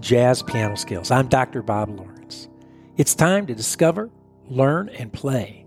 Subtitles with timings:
[0.00, 1.10] Jazz Piano Skills.
[1.10, 1.62] I'm Dr.
[1.62, 2.48] Bob Lawrence.
[2.96, 4.10] It's time to discover,
[4.48, 5.66] learn, and play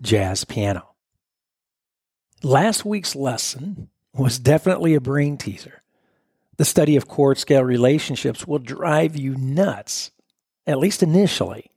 [0.00, 0.94] jazz piano.
[2.42, 5.82] Last week's lesson was definitely a brain teaser.
[6.56, 10.12] The study of chord scale relationships will drive you nuts,
[10.66, 11.70] at least initially.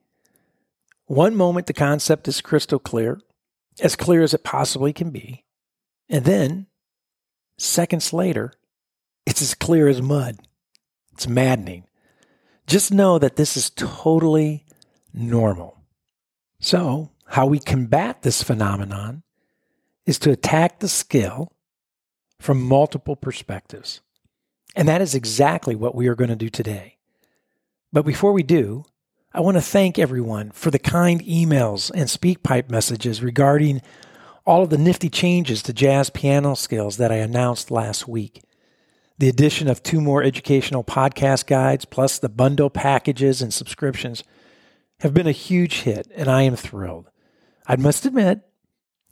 [1.06, 3.20] One moment the concept is crystal clear,
[3.80, 5.46] as clear as it possibly can be,
[6.10, 6.68] and then,
[7.58, 8.54] seconds later,
[9.26, 10.38] it's as clear as mud.
[11.14, 11.87] It's maddening.
[12.68, 14.66] Just know that this is totally
[15.14, 15.82] normal.
[16.60, 19.24] So, how we combat this phenomenon
[20.06, 21.54] is to attack the skill
[22.40, 24.02] from multiple perspectives.
[24.76, 26.98] And that is exactly what we are going to do today.
[27.92, 28.86] But before we do,
[29.34, 33.82] I want to thank everyone for the kind emails and SpeakPipe messages regarding
[34.46, 38.42] all of the nifty changes to jazz piano skills that I announced last week.
[39.20, 44.24] The addition of two more educational podcast guides, plus the bundle packages and subscriptions,
[45.00, 47.10] have been a huge hit, and I am thrilled.
[47.66, 48.42] I must admit,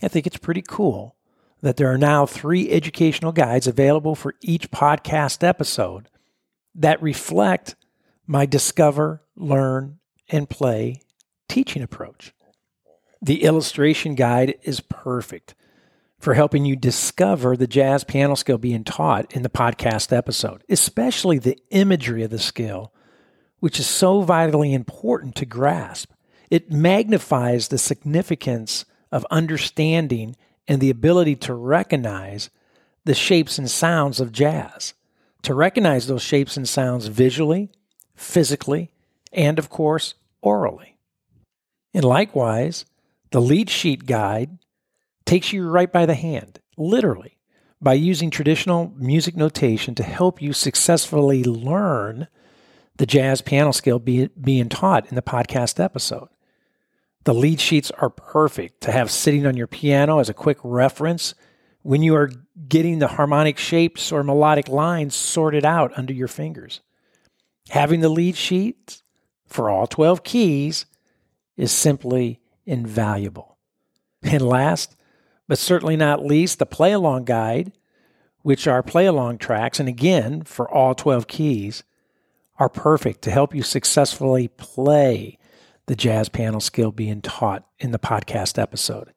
[0.04, 1.16] I think it's pretty cool
[1.62, 6.10] that there are now three educational guides available for each podcast episode
[6.76, 7.76] that reflect
[8.28, 11.02] my discover, learn, and play
[11.48, 12.34] teaching approach.
[13.22, 15.56] The illustration guide is perfect
[16.20, 21.38] for helping you discover the jazz piano skill being taught in the podcast episode, especially
[21.38, 22.94] the imagery of the skill,
[23.60, 26.12] which is so vitally important to grasp.
[26.50, 30.36] It magnifies the significance of understanding
[30.68, 32.50] and the ability to recognize
[33.04, 34.94] the shapes and sounds of jazz,
[35.44, 37.72] to recognize those shapes and sounds visually,
[38.16, 38.92] physically,
[39.32, 40.94] and of course, aurally.
[41.94, 42.86] And likewise,
[43.32, 44.58] the lead sheet guide
[45.26, 47.38] takes you right by the hand, literally,
[47.82, 52.28] by using traditional music notation to help you successfully learn
[52.98, 56.30] the jazz piano skill be, being taught in the podcast episode.
[57.26, 61.34] The lead sheets are perfect to have sitting on your piano as a quick reference
[61.82, 62.32] when you are
[62.68, 66.82] getting the harmonic shapes or melodic lines sorted out under your fingers.
[67.70, 69.04] Having the lead sheets
[69.48, 70.86] for all 12 keys
[71.58, 73.58] is simply invaluable.
[74.24, 74.96] And last,
[75.48, 77.72] but certainly not least, the play along guide,
[78.42, 81.84] which are play along tracks, and again, for all 12 keys,
[82.58, 85.38] are perfect to help you successfully play
[85.88, 89.14] the jazz piano skill being taught in the podcast episode.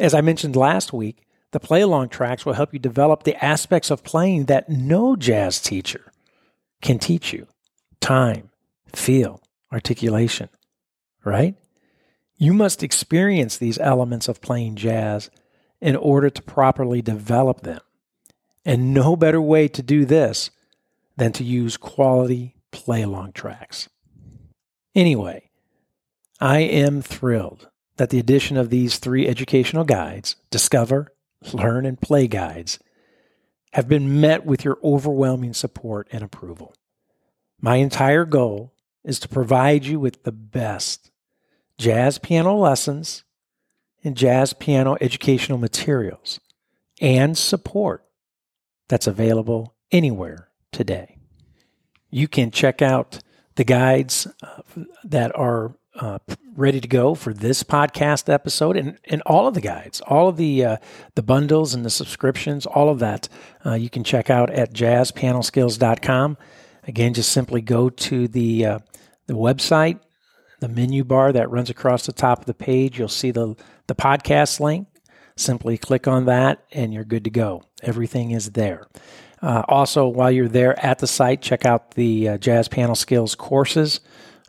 [0.00, 3.90] As I mentioned last week, the play along tracks will help you develop the aspects
[3.90, 6.12] of playing that no jazz teacher
[6.82, 7.46] can teach you
[8.00, 8.50] time,
[8.94, 10.48] feel, articulation,
[11.24, 11.54] right?
[12.38, 15.28] You must experience these elements of playing jazz
[15.80, 17.80] in order to properly develop them.
[18.64, 20.50] And no better way to do this
[21.16, 23.88] than to use quality play along tracks.
[24.94, 25.50] Anyway,
[26.40, 31.12] I am thrilled that the addition of these three educational guides, Discover,
[31.52, 32.78] Learn, and Play guides,
[33.72, 36.74] have been met with your overwhelming support and approval.
[37.60, 38.72] My entire goal
[39.02, 41.07] is to provide you with the best
[41.78, 43.24] jazz piano lessons
[44.04, 46.40] and jazz piano educational materials
[47.00, 48.04] and support
[48.88, 51.18] that's available anywhere today.
[52.10, 53.20] You can check out
[53.54, 54.62] the guides uh,
[55.04, 56.18] that are uh,
[56.54, 60.36] ready to go for this podcast episode and, and all of the guides, all of
[60.36, 60.76] the uh,
[61.16, 63.28] the bundles and the subscriptions, all of that
[63.66, 66.36] uh, you can check out at jazzpianoskills.com.
[66.84, 68.78] Again, just simply go to the uh,
[69.26, 70.00] the website
[70.60, 72.98] the menu bar that runs across the top of the page.
[72.98, 73.56] You'll see the,
[73.86, 74.88] the podcast link.
[75.36, 77.62] Simply click on that and you're good to go.
[77.82, 78.88] Everything is there.
[79.40, 83.36] Uh, also, while you're there at the site, check out the uh, Jazz Piano Skills
[83.36, 84.00] courses.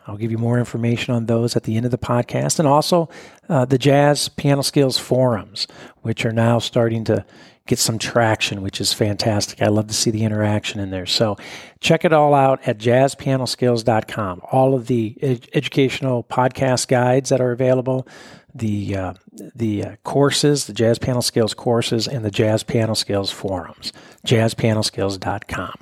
[0.06, 2.58] I'll give you more information on those at the end of the podcast.
[2.58, 3.08] And also
[3.48, 5.68] uh, the Jazz Piano Skills forums,
[6.02, 7.24] which are now starting to
[7.70, 9.62] get some traction, which is fantastic.
[9.62, 11.06] I love to see the interaction in there.
[11.06, 11.36] So
[11.78, 14.40] check it all out at jazzpianoskills.com.
[14.50, 18.08] All of the ed- educational podcast guides that are available,
[18.52, 19.14] the uh,
[19.54, 23.92] the uh, courses, the Jazz Piano Skills courses, and the Jazz Piano Skills forums,
[24.26, 25.74] jazzpianoskills.com.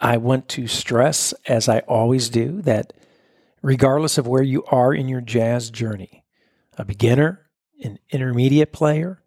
[0.00, 2.92] I want to stress, as I always do, that
[3.60, 6.24] regardless of where you are in your jazz journey,
[6.78, 7.40] a beginner,
[7.82, 9.20] an intermediate player,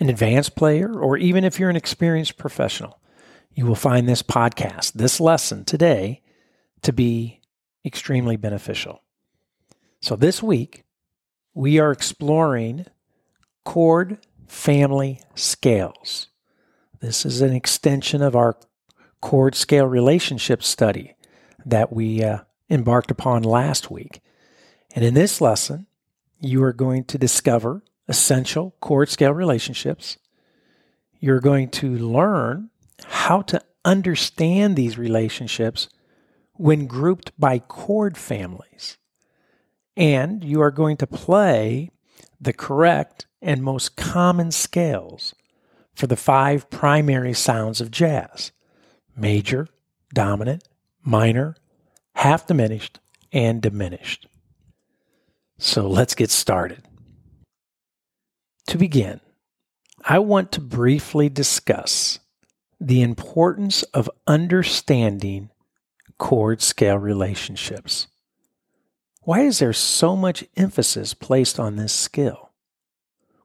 [0.00, 3.00] an advanced player, or even if you're an experienced professional,
[3.54, 6.22] you will find this podcast, this lesson today,
[6.82, 7.40] to be
[7.84, 9.02] extremely beneficial.
[10.00, 10.84] So this week,
[11.54, 12.86] we are exploring
[13.64, 16.28] chord family scales.
[17.00, 18.56] This is an extension of our
[19.20, 21.16] chord scale relationship study
[21.66, 22.38] that we uh,
[22.70, 24.20] embarked upon last week.
[24.94, 25.86] And in this lesson,
[26.40, 30.18] you are going to discover essential chord scale relationships.
[31.20, 32.70] You're going to learn
[33.04, 35.88] how to understand these relationships
[36.54, 38.98] when grouped by chord families.
[39.96, 41.90] And you are going to play
[42.40, 45.34] the correct and most common scales
[45.94, 48.52] for the five primary sounds of jazz
[49.16, 49.66] major,
[50.14, 50.62] dominant,
[51.02, 51.56] minor,
[52.14, 53.00] half diminished,
[53.32, 54.28] and diminished.
[55.58, 56.87] So let's get started.
[58.68, 59.20] To begin,
[60.04, 62.18] I want to briefly discuss
[62.78, 65.48] the importance of understanding
[66.18, 68.08] chord scale relationships.
[69.22, 72.50] Why is there so much emphasis placed on this skill?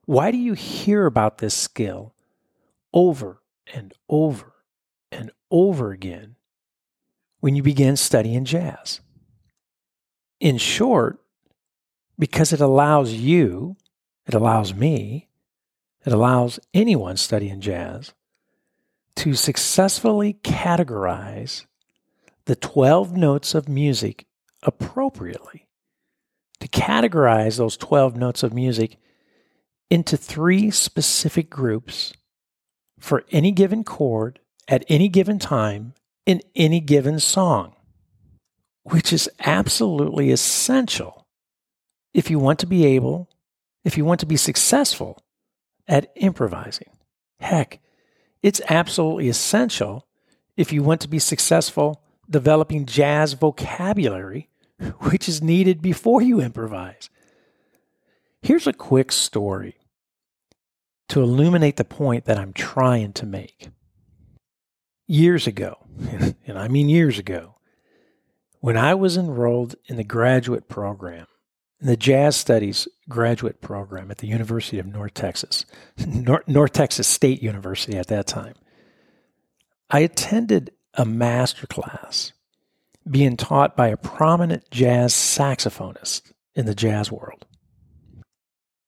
[0.04, 2.14] Why do you hear about this skill
[2.94, 3.42] over
[3.74, 4.52] and over
[5.10, 6.36] and over again
[7.40, 9.00] when you begin studying jazz?
[10.42, 11.22] In short,
[12.20, 13.78] because it allows you,
[14.26, 15.30] it allows me,
[16.06, 18.14] it allows anyone studying jazz
[19.16, 21.66] to successfully categorize
[22.46, 24.26] the 12 notes of music
[24.64, 25.68] appropriately,
[26.60, 28.98] to categorize those 12 notes of music
[29.90, 32.14] into three specific groups
[33.00, 35.94] for any given chord at any given time
[36.26, 37.76] in any given song,
[38.84, 41.28] which is absolutely essential
[42.14, 43.30] if you want to be able,
[43.84, 45.22] if you want to be successful
[45.88, 46.90] at improvising.
[47.40, 47.80] Heck,
[48.42, 50.08] it's absolutely essential
[50.56, 54.50] if you want to be successful developing jazz vocabulary,
[55.00, 57.10] which is needed before you improvise.
[58.42, 59.78] Here's a quick story
[61.10, 63.70] to illuminate the point that I'm trying to make.
[65.06, 65.78] Years ago,
[66.48, 67.56] and I mean years ago,
[68.60, 71.28] when I was enrolled in the graduate program,
[71.84, 75.66] in the Jazz Studies graduate program at the University of North Texas,
[76.08, 78.56] North, North Texas State University at that time,
[79.90, 82.32] I attended a master class
[83.10, 87.46] being taught by a prominent jazz saxophonist in the jazz world.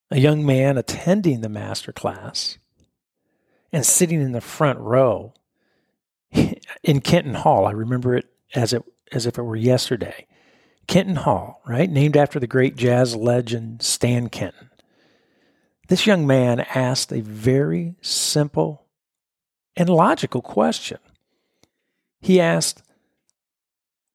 [0.09, 2.57] A young man attending the master class
[3.73, 5.33] and sitting in the front row
[6.83, 7.65] in Kenton Hall.
[7.65, 10.27] I remember it as it as if it were yesterday.
[10.87, 11.89] Kenton Hall, right?
[11.89, 14.69] Named after the great jazz legend Stan Kenton.
[15.87, 18.85] This young man asked a very simple
[19.75, 20.97] and logical question.
[22.21, 22.81] He asked,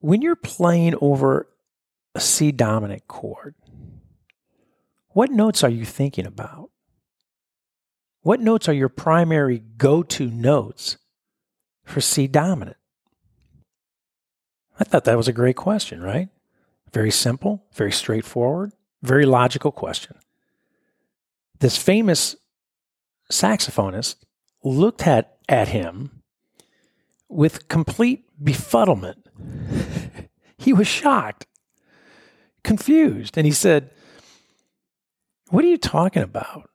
[0.00, 1.48] When you're playing over
[2.14, 3.54] a C dominant chord,
[5.10, 6.70] what notes are you thinking about?
[8.22, 10.98] What notes are your primary go to notes
[11.84, 12.76] for C dominant?
[14.78, 16.28] I thought that was a great question, right?
[16.92, 20.16] Very simple, very straightforward, very logical question.
[21.60, 22.36] This famous
[23.30, 24.16] saxophonist
[24.64, 26.22] looked at, at him
[27.28, 29.22] with complete befuddlement.
[30.58, 31.46] he was shocked,
[32.64, 33.90] confused, and he said,
[35.50, 36.70] What are you talking about?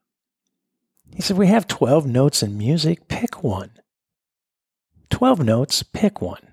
[1.14, 3.72] He said, We have 12 notes in music, pick one.
[5.10, 6.46] 12 notes, pick one.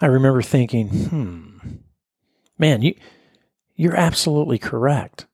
[0.00, 1.49] I remember thinking, hmm,
[2.60, 2.94] man, you,
[3.74, 5.26] you're absolutely correct.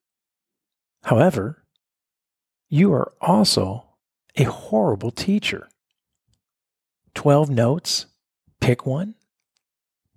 [1.02, 1.64] However,
[2.68, 3.84] you are also
[4.36, 5.68] a horrible teacher.
[7.14, 8.06] 12 notes,
[8.60, 9.16] pick one?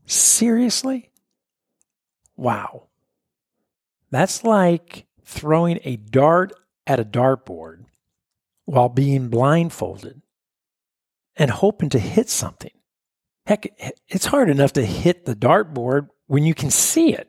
[0.06, 1.12] Seriously?
[2.38, 2.88] Wow.
[4.12, 6.54] That's like throwing a dart
[6.88, 7.86] at a dartboard
[8.66, 10.22] while being blindfolded
[11.36, 12.72] and hoping to hit something.
[13.46, 13.68] Heck,
[14.08, 17.28] it's hard enough to hit the dartboard when you can see it.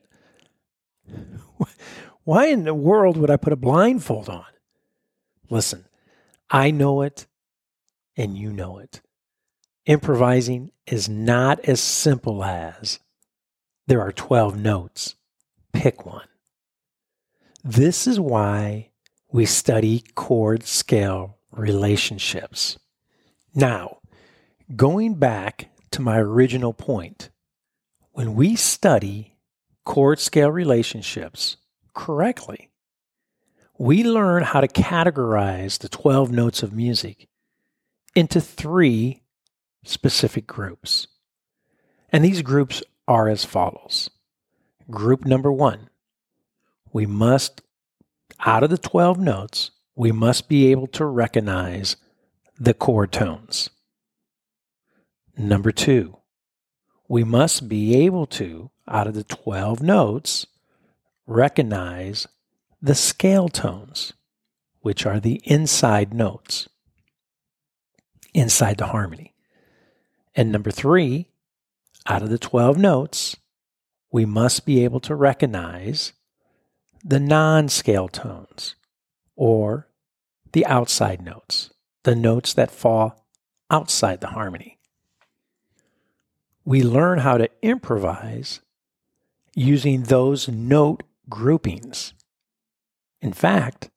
[2.25, 4.45] Why in the world would I put a blindfold on?
[5.49, 5.87] Listen,
[6.51, 7.27] I know it
[8.15, 9.01] and you know it.
[9.87, 13.01] Improvising is not as simple as
[13.87, 15.17] there are 12 notes,
[15.73, 16.29] pick one.
[17.65, 18.91] This is why
[19.33, 22.79] we study chord scale relationships.
[23.55, 24.01] Now,
[24.77, 27.31] going back to my original point.
[28.21, 29.39] When we study
[29.87, 31.57] chord scale relationships
[31.95, 32.69] correctly,
[33.79, 37.29] we learn how to categorize the 12 notes of music
[38.15, 39.23] into three
[39.85, 41.07] specific groups.
[42.13, 44.11] And these groups are as follows.
[44.91, 45.89] Group number one,
[46.93, 47.63] we must,
[48.45, 51.97] out of the 12 notes, we must be able to recognize
[52.59, 53.71] the chord tones.
[55.39, 56.20] Number two,
[57.11, 60.47] we must be able to, out of the 12 notes,
[61.27, 62.29] recognize
[62.81, 64.13] the scale tones,
[64.83, 66.69] which are the inside notes
[68.33, 69.35] inside the harmony.
[70.37, 71.27] And number three,
[72.07, 73.37] out of the 12 notes,
[74.13, 76.13] we must be able to recognize
[77.03, 78.77] the non scale tones
[79.35, 79.89] or
[80.53, 81.71] the outside notes,
[82.05, 83.27] the notes that fall
[83.69, 84.80] outside the harmony.
[86.71, 88.61] We learn how to improvise
[89.57, 92.15] using those note groupings.
[93.21, 93.91] In fact,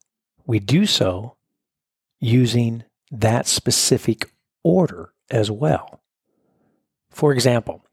[0.47, 1.35] we do so
[2.19, 4.31] using that specific
[4.63, 6.01] order as well.
[7.11, 7.85] For example,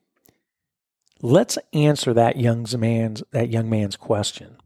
[1.20, 4.56] let's answer that young man's that young man's question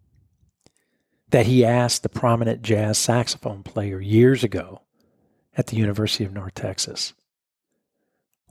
[1.31, 4.83] that he asked the prominent jazz saxophone player years ago
[5.57, 7.15] at the University of North Texas.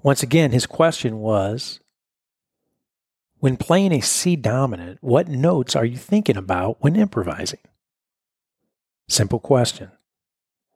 [0.04, 1.80] Once again, his question was
[3.40, 7.60] when playing a C dominant, what notes are you thinking about when improvising?
[9.08, 9.92] Simple question.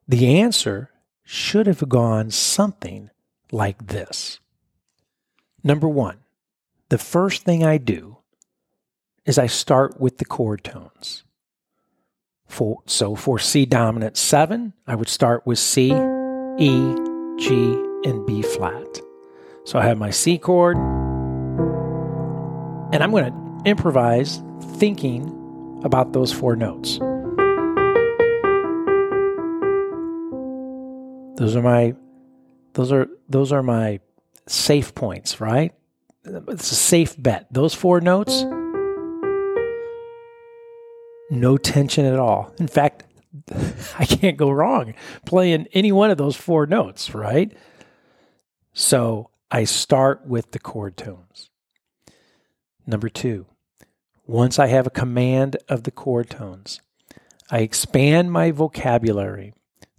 [0.08, 0.90] The answer
[1.24, 3.10] should have gone something
[3.52, 4.40] like this.
[5.64, 6.20] Number one,
[6.90, 8.18] the first thing I do
[9.26, 11.26] is I start with the chord tones.
[12.46, 16.96] For, so for C dominant 7, I would start with C, E,
[17.38, 19.02] G, and B flat.
[19.68, 20.78] So I have my C chord,
[22.94, 24.42] and I'm going to improvise
[24.78, 27.00] thinking about those four notes.
[31.38, 31.96] Those are my
[32.76, 34.00] those are those are my
[34.46, 35.74] safe points, right?
[36.24, 37.48] It's a safe bet.
[37.52, 38.44] Those four notes,
[41.30, 42.54] no tension at all.
[42.58, 43.04] In fact,
[44.00, 44.94] I can't go wrong
[45.26, 47.52] playing any one of those four notes, right?
[48.72, 51.50] So I start with the chord tones.
[52.86, 53.46] Number two,
[54.26, 56.82] once I have a command of the chord tones,
[57.50, 59.54] I expand my vocabulary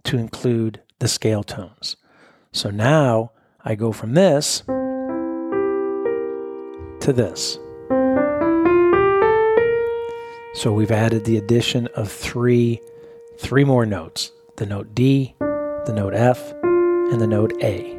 [0.05, 1.97] to include the scale tones.
[2.53, 3.33] So now
[3.65, 4.65] I go from this
[7.01, 7.59] to this.
[10.55, 12.81] So we've added the addition of three
[13.39, 14.31] three more notes.
[14.57, 17.98] The note D, the note F, and the note A.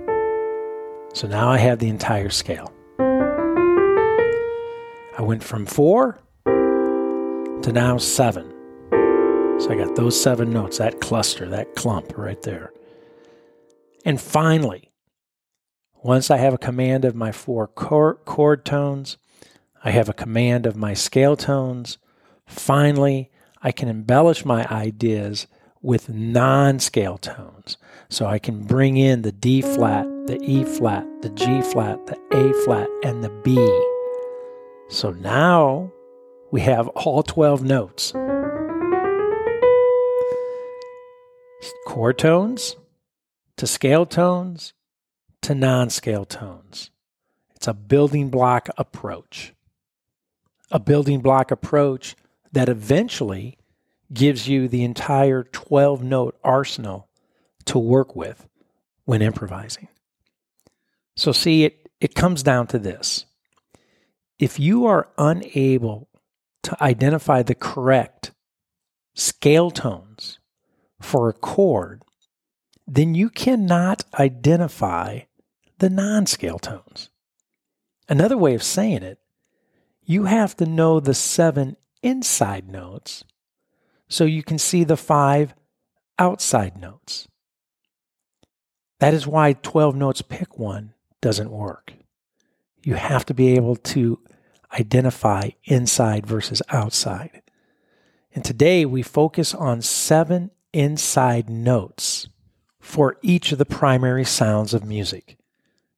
[1.13, 2.71] So now I have the entire scale.
[5.17, 8.53] I went from 4 to now 7.
[9.59, 12.71] So I got those 7 notes, that cluster, that clump right there.
[14.05, 14.91] And finally,
[16.01, 19.17] once I have a command of my four chord tones,
[19.83, 21.97] I have a command of my scale tones.
[22.45, 23.29] Finally,
[23.61, 25.47] I can embellish my ideas
[25.81, 27.77] with non scale tones.
[28.11, 32.17] So I can bring in the D flat, the E flat, the G flat, the
[32.31, 33.55] A flat, and the B.
[34.89, 35.91] So now
[36.49, 38.13] we have all 12 notes.
[41.85, 42.77] Chord tones,
[43.57, 44.73] to scale tones
[45.41, 46.89] to non scale tones.
[47.55, 49.53] It's a building block approach.
[50.71, 52.15] A building block approach
[52.51, 53.57] that eventually
[54.11, 57.08] gives you the entire 12 note arsenal
[57.69, 58.47] to work with
[59.05, 59.87] when improvising.
[61.15, 63.25] So, see, it, it comes down to this.
[64.37, 66.09] If you are unable
[66.63, 68.31] to identify the correct
[69.15, 70.39] scale tones
[71.01, 72.03] for a chord
[72.91, 75.21] then you cannot identify
[75.77, 77.09] the non scale tones.
[78.07, 79.19] Another way of saying it,
[80.03, 83.23] you have to know the seven inside notes
[84.07, 85.53] so you can see the five
[86.17, 87.27] outside notes.
[88.99, 91.93] That is why 12 notes pick one doesn't work.
[92.83, 94.19] You have to be able to
[94.77, 97.41] identify inside versus outside.
[98.33, 102.27] And today we focus on seven inside notes
[102.79, 105.37] for each of the primary sounds of music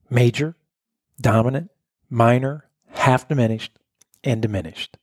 [0.10, 0.56] major,
[1.20, 1.72] dominant,
[2.10, 3.78] minor, half diminished,
[4.24, 4.98] and diminished.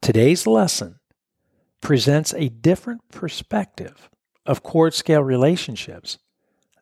[0.00, 1.00] Today's lesson
[1.80, 4.08] presents a different perspective
[4.44, 6.18] of chord scale relationships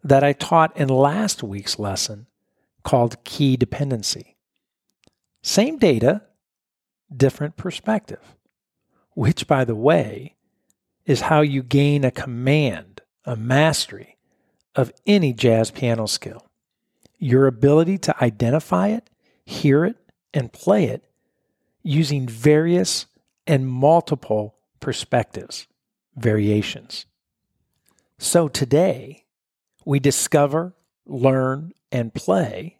[0.05, 2.27] that I taught in last week's lesson
[2.85, 4.37] called key dependency.
[5.43, 6.23] Same data,
[7.15, 8.37] different perspective,
[9.15, 10.37] which, by the way,
[11.07, 12.95] is how you gain a command
[13.25, 14.19] a mastery
[14.75, 16.47] of any jazz piano skill.
[17.19, 19.09] Your ability to identify it,
[19.45, 19.97] hear it,
[20.33, 21.05] and play it
[21.83, 23.07] using various
[23.47, 25.67] and multiple perspectives,
[26.17, 27.07] variations.
[28.19, 29.24] So today,
[29.85, 30.75] we discover,
[31.07, 32.79] learn, and play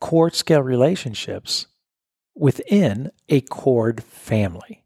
[0.00, 1.66] chord scale relationships
[2.34, 4.82] within a chord family.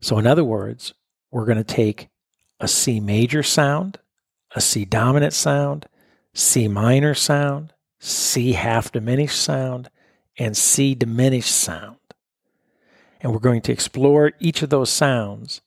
[0.00, 0.94] So, in other words,
[1.30, 2.08] we're going to take
[2.60, 3.98] a C major sound,
[4.54, 5.86] a C dominant sound,
[6.32, 9.90] C minor sound, C half diminished sound,
[10.38, 11.96] and C diminished sound.
[13.20, 15.60] And we're going to explore each of those sounds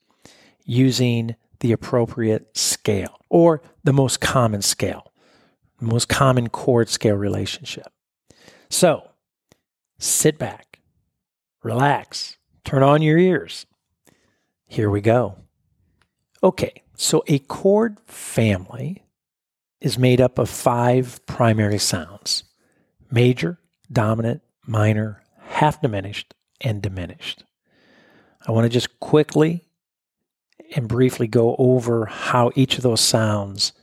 [0.66, 5.14] using the appropriate scale or the most common scale,
[5.80, 7.88] the most common chord scale relationship.
[8.70, 9.08] So
[9.98, 10.80] sit back,
[11.64, 13.66] relax, turn on your ears.
[14.68, 15.38] Here we go.
[16.44, 19.06] Okay, so a chord family
[19.80, 22.44] is made up of five primary sounds
[23.10, 23.58] major,
[23.90, 27.46] dominant, minor, half diminished, and diminished.
[28.46, 29.64] I want to just quickly
[30.76, 33.74] and briefly go over how each of those sounds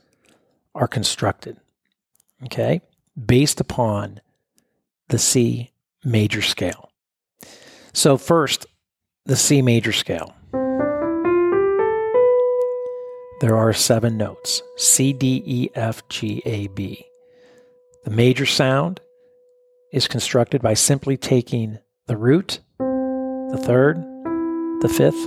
[0.75, 1.57] are constructed.
[2.45, 2.81] Okay?
[3.23, 4.21] Based upon
[5.09, 5.71] the C
[6.03, 6.89] major scale.
[7.93, 8.65] So, first,
[9.25, 10.33] the C major scale.
[13.41, 17.05] There are seven notes C, D, E, F, G, A, B.
[18.03, 19.01] The major sound
[19.91, 23.97] is constructed by simply taking the root, the third,
[24.81, 25.25] the fifth,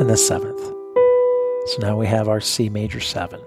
[0.00, 0.69] and the seventh.
[1.66, 3.40] So now we have our C major seven.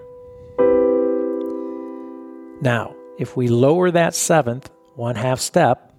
[2.60, 5.94] Now, if we lower that seventh one half step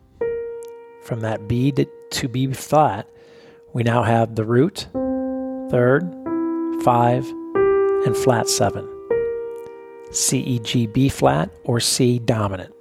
[1.03, 3.07] from that B to, to B flat,
[3.73, 4.87] we now have the root,
[5.69, 6.03] third,
[6.83, 7.25] five,
[8.05, 8.89] and flat seven.
[10.11, 12.73] C, E, G, B flat, or C dominant.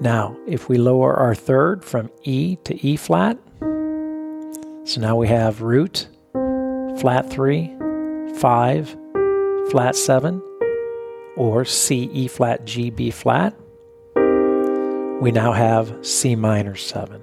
[0.00, 3.38] Now, if we lower our third from E to E flat,
[4.84, 6.08] so now we have root,
[6.98, 7.74] flat 3,
[8.38, 8.96] 5,
[9.70, 10.42] flat 7,
[11.36, 13.54] or C, E flat, G, B flat,
[15.20, 17.22] we now have C minor 7.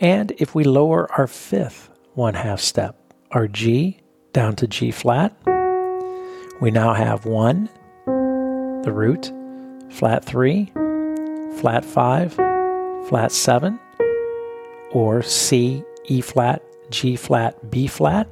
[0.00, 2.96] And if we lower our fifth one half step,
[3.32, 4.00] our G
[4.32, 5.36] down to G flat,
[6.60, 7.68] we now have 1,
[8.84, 9.32] the root,
[9.90, 10.66] flat 3,
[11.56, 12.34] flat 5,
[13.08, 13.78] flat 7,
[14.92, 18.28] or C, E flat, G flat, B flat,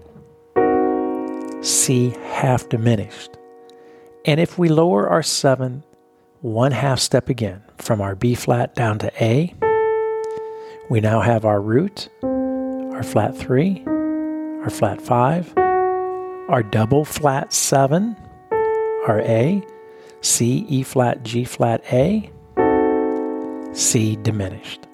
[1.63, 3.37] C half diminished.
[4.25, 5.85] And if we lower our 7
[6.43, 9.55] one half step again from our B flat down to A,
[10.91, 18.17] we now have our root, our flat 3, our flat 5, our double flat 7,
[19.09, 19.63] our A,
[20.21, 22.31] C, E flat, G flat, A,
[23.73, 24.87] C diminished.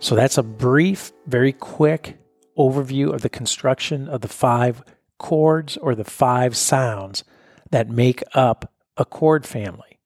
[0.00, 2.18] So that's a brief, very quick
[2.58, 4.82] overview of the construction of the five
[5.20, 7.22] chords or the five sounds
[7.70, 10.00] that make up a chord family,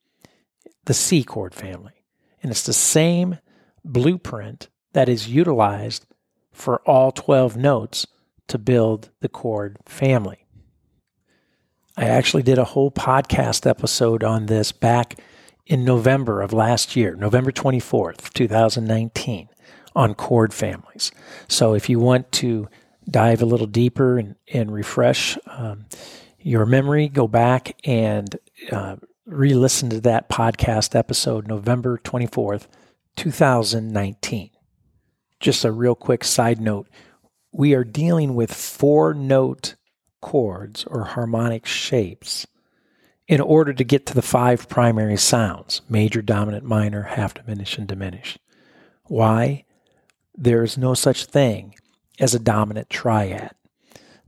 [0.85, 2.05] the C chord family.
[2.43, 3.39] And it's the same
[3.83, 6.05] blueprint that is utilized
[6.53, 8.07] for all 12 notes
[8.49, 10.45] to build the chord family.
[11.97, 15.19] I actually did a whole podcast episode on this back
[15.65, 19.49] in November of last year, November 24th, 2019,
[19.95, 21.13] on chord families.
[21.49, 22.69] So if you want to
[23.09, 25.87] dive a little deeper and, and refresh um,
[26.39, 28.37] your memory, go back and
[28.71, 32.67] uh, re listen to that podcast episode, November 24th,
[33.17, 34.51] 2019.
[35.41, 36.89] Just a real quick side note
[37.55, 39.77] we are dealing with four note
[40.21, 42.47] chords or harmonic shapes
[43.29, 47.87] in order to get to the five primary sounds major, dominant, minor, half diminished, and
[47.87, 48.39] diminished.
[49.05, 49.65] Why?
[50.37, 51.75] There is no such thing
[52.19, 53.51] as a dominant triad.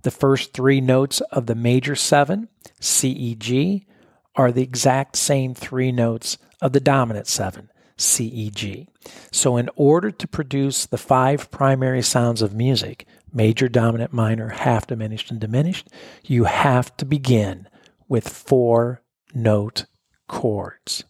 [0.02, 2.48] The first three notes of the major seven,
[2.80, 3.86] C, E, G,
[4.34, 8.88] are the exact same three notes of the dominant seven, C, E, G.
[9.32, 14.86] So, in order to produce the five primary sounds of music major, dominant, minor, half
[14.86, 15.88] diminished, and diminished
[16.24, 17.68] you have to begin
[18.08, 19.02] with four
[19.34, 19.86] note
[20.28, 21.04] chords.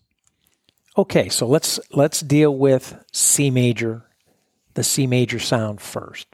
[0.99, 4.07] Okay, so let's let's deal with C major,
[4.75, 6.27] the C major sound first.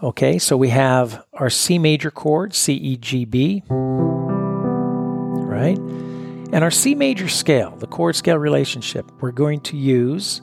[0.00, 5.76] Okay, so we have our C major chord, C E G B, right?
[5.76, 10.40] And our C major scale, the chord scale relationship, we're going to use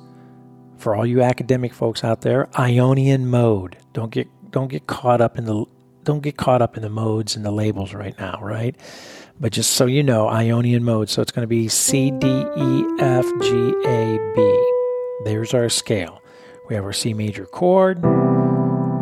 [0.78, 3.78] for all you academic folks out there, Ionian mode.
[3.94, 5.64] Don't get don't get caught up in the
[6.04, 8.76] don't get caught up in the modes and the labels right now, right?
[9.40, 11.10] But just so you know, Ionian mode.
[11.10, 14.74] So it's going to be C, D, E, F, G, A, B.
[15.24, 16.22] There's our scale.
[16.68, 18.04] We have our C major chord.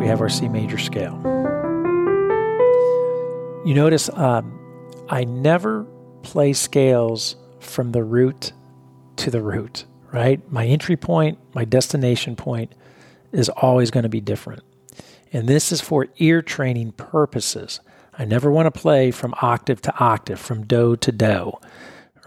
[0.04, 1.18] We have our C major scale.
[3.64, 4.52] You notice um,
[5.08, 5.84] I never
[6.22, 8.52] play scales from the root
[9.16, 10.46] to the root, right?
[10.52, 12.74] My entry point, my destination point
[13.32, 14.62] is always going to be different.
[15.32, 17.80] And this is for ear training purposes.
[18.18, 21.52] I never want to play from octave to octave, from do to do,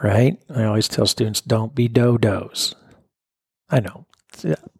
[0.01, 0.41] right?
[0.49, 2.73] I always tell students don't be do dos.
[3.69, 4.07] I know.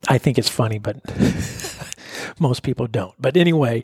[0.07, 0.99] I think it's funny, but
[2.39, 3.13] most people don't.
[3.19, 3.83] But anyway,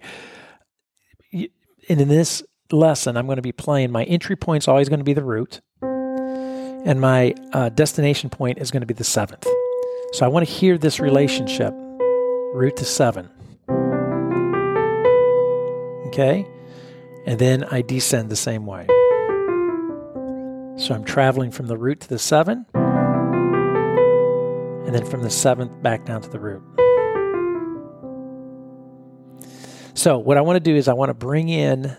[1.32, 5.06] in this lesson, I'm going to be playing my entry point is always going to
[5.06, 9.48] be the root, and my uh, destination point is going to be the seventh.
[10.14, 11.74] So I want to hear this relationship,
[12.54, 13.30] root to seven.
[16.08, 16.46] Okay?
[17.26, 18.86] And then I descend the same way.
[20.78, 22.66] So I'm traveling from the root to the seven,
[24.86, 26.62] and then from the seventh back down to the root.
[29.96, 31.96] So, what I want to do is I want to bring in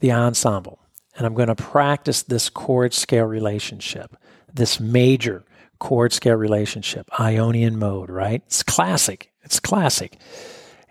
[0.00, 0.78] the ensemble,
[1.16, 4.14] and I'm going to practice this chord scale relationship,
[4.52, 5.44] this major
[5.78, 8.42] chord scale relationship, Ionian mode, right?
[8.46, 9.32] It's classic.
[9.42, 10.18] It's classic.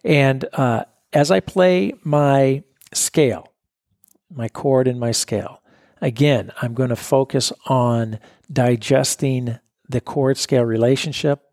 [0.04, 3.54] And uh, as I play my scale,
[4.34, 5.62] my chord and my scale,
[6.02, 8.20] again, I'm going to focus on
[8.52, 11.44] digesting the chord scale relationship,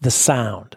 [0.00, 0.76] the sound,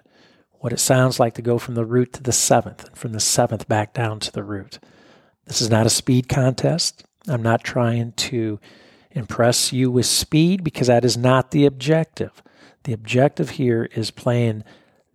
[0.59, 3.19] what it sounds like to go from the root to the seventh, and from the
[3.19, 4.79] seventh back down to the root.
[5.45, 7.03] This is not a speed contest.
[7.27, 8.59] I'm not trying to
[9.11, 12.43] impress you with speed because that is not the objective.
[12.83, 14.63] The objective here is playing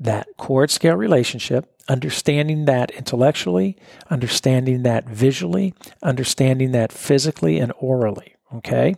[0.00, 3.76] that chord scale relationship, understanding that intellectually,
[4.10, 8.32] understanding that visually, understanding that physically and aurally.
[8.56, 8.94] Okay.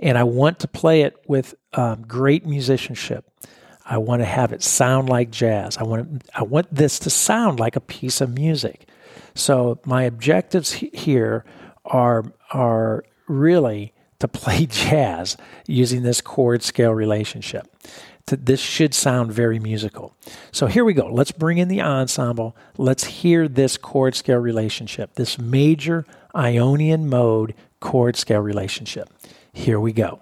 [0.00, 3.24] And I want to play it with um, great musicianship.
[3.84, 5.76] I want to have it sound like jazz.
[5.76, 8.86] I want, I want this to sound like a piece of music.
[9.34, 11.44] So my objectives here
[11.84, 17.66] are are really to play jazz using this chord scale relationship.
[18.26, 20.14] This should sound very musical.
[20.52, 21.06] So here we go.
[21.08, 22.56] Let's bring in the ensemble.
[22.78, 29.12] Let's hear this chord scale relationship, this major Ionian mode chord scale relationship.
[29.52, 30.20] Here we go.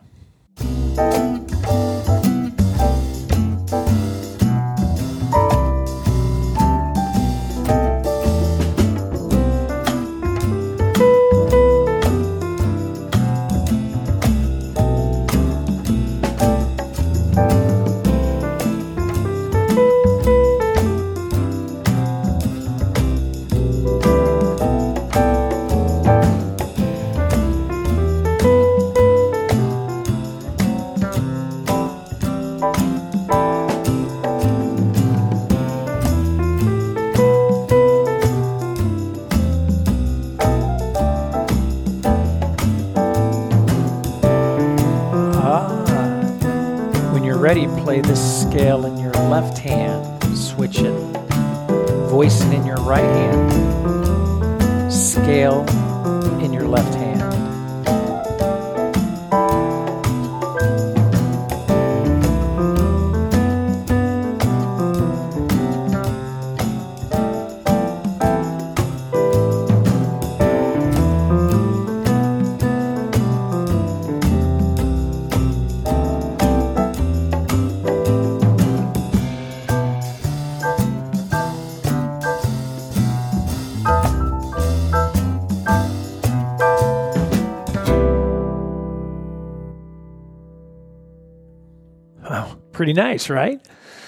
[92.95, 93.61] Pretty nice, right?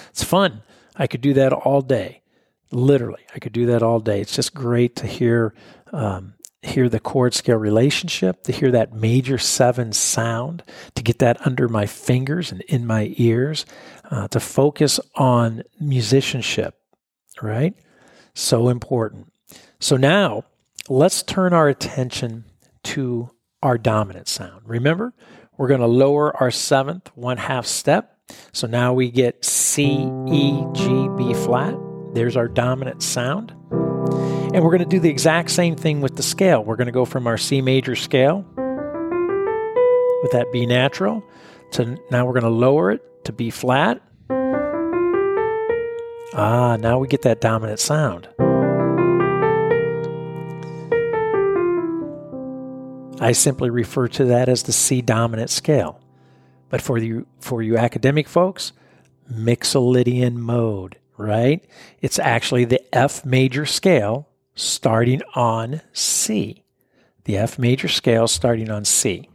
[0.09, 0.61] It's fun.
[0.95, 2.21] I could do that all day.
[2.71, 4.19] Literally, I could do that all day.
[4.19, 5.53] It's just great to hear
[5.91, 10.63] um, hear the chord scale relationship, to hear that major seven sound,
[10.95, 13.65] to get that under my fingers and in my ears,
[14.09, 16.75] uh, to focus on musicianship,
[17.41, 17.75] right?
[18.33, 19.31] So important.
[19.79, 20.45] So now
[20.87, 22.45] let's turn our attention
[22.83, 23.29] to
[23.61, 24.61] our dominant sound.
[24.65, 25.13] Remember,
[25.57, 28.12] we're going to lower our seventh one half step
[28.51, 31.75] so now we get C, E, G, B flat.
[32.13, 33.51] There's our dominant sound.
[34.53, 36.63] And we're going to do the exact same thing with the scale.
[36.63, 38.45] We're going to go from our C major scale
[40.21, 41.23] with that B natural
[41.71, 44.01] to now we're going to lower it to B flat.
[46.35, 48.27] Ah, now we get that dominant sound.
[53.19, 56.02] I simply refer to that as the C dominant scale.
[56.73, 58.71] But for you for you academic folks,
[59.31, 61.63] Mixolydian mode, right?
[62.01, 66.63] It's actually the F major scale starting on C.
[67.25, 69.29] The F major scale starting on C.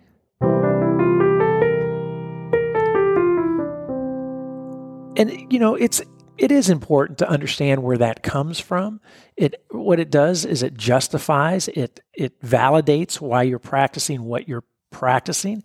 [5.16, 6.03] And you know, it's
[6.38, 9.01] it is important to understand where that comes from.
[9.37, 14.64] It what it does is it justifies, it it validates why you're practicing what you're
[14.90, 15.62] practicing.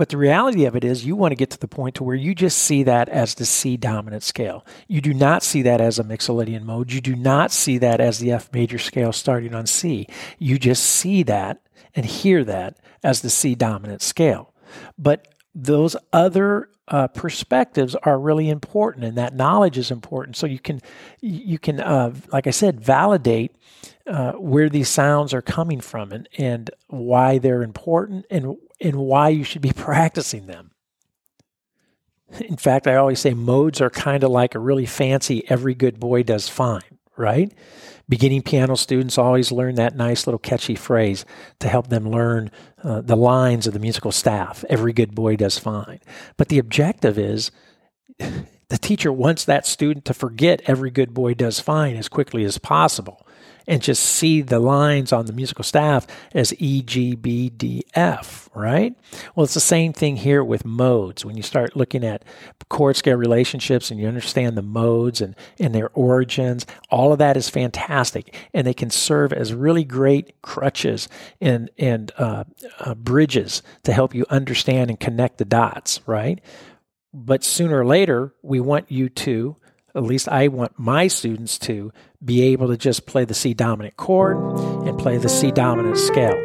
[0.00, 2.16] But the reality of it is you want to get to the point to where
[2.16, 4.64] you just see that as the C dominant scale.
[4.88, 6.90] You do not see that as a mixolydian mode.
[6.90, 10.06] You do not see that as the F major scale starting on C.
[10.38, 11.60] You just see that
[11.94, 14.54] and hear that as the C dominant scale.
[14.96, 20.34] But those other uh, perspectives are really important, and that knowledge is important.
[20.34, 20.80] So you can,
[21.20, 23.54] you can, uh, like I said, validate
[24.06, 29.28] uh, where these sounds are coming from and, and why they're important and and why
[29.28, 30.72] you should be practicing them.
[32.40, 35.98] In fact, I always say modes are kind of like a really fancy every good
[35.98, 37.52] boy does fine, right?
[38.08, 41.24] Beginning piano students always learn that nice little catchy phrase
[41.58, 42.50] to help them learn
[42.82, 44.64] uh, the lines of the musical staff.
[44.68, 46.00] Every good boy does fine.
[46.36, 47.50] But the objective is
[48.18, 52.58] the teacher wants that student to forget every good boy does fine as quickly as
[52.58, 53.26] possible
[53.70, 56.04] and just see the lines on the musical staff
[56.34, 58.96] as E, G, B, D, F, right?
[59.34, 61.24] Well, it's the same thing here with modes.
[61.24, 62.24] When you start looking at
[62.68, 67.36] chord scale relationships and you understand the modes and, and their origins, all of that
[67.36, 68.34] is fantastic.
[68.52, 71.08] And they can serve as really great crutches
[71.40, 72.44] and, and uh,
[72.80, 76.40] uh, bridges to help you understand and connect the dots, right?
[77.14, 79.56] But sooner or later, we want you to
[79.94, 81.92] at least I want my students to
[82.24, 84.36] be able to just play the C dominant chord
[84.86, 86.38] and play the C dominant scale.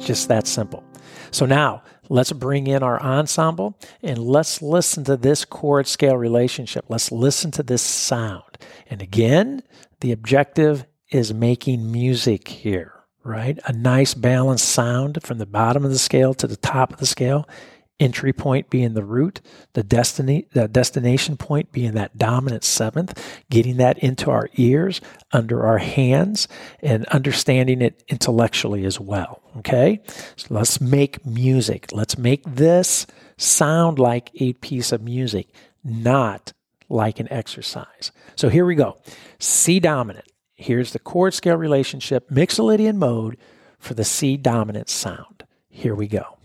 [0.00, 0.84] Just that simple.
[1.30, 6.84] So now let's bring in our ensemble and let's listen to this chord scale relationship.
[6.88, 8.58] Let's listen to this sound.
[8.88, 9.62] And again,
[10.00, 12.92] the objective is making music here,
[13.24, 13.58] right?
[13.66, 17.06] A nice balanced sound from the bottom of the scale to the top of the
[17.06, 17.48] scale
[17.98, 19.40] entry point being the root,
[19.72, 25.00] the destiny, the destination point being that dominant seventh, getting that into our ears,
[25.32, 26.46] under our hands,
[26.80, 29.42] and understanding it intellectually as well.
[29.58, 30.00] Okay,
[30.36, 31.86] so let's make music.
[31.92, 33.06] Let's make this
[33.38, 35.48] sound like a piece of music,
[35.82, 36.52] not
[36.88, 38.12] like an exercise.
[38.36, 38.98] So here we go.
[39.38, 40.26] C dominant.
[40.54, 43.36] Here's the chord scale relationship, mixolydian mode
[43.78, 45.44] for the C dominant sound.
[45.68, 46.35] Here we go.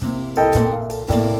[0.00, 0.04] え
[1.32, 1.35] っ?